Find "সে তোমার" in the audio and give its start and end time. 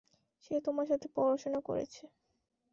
0.43-0.85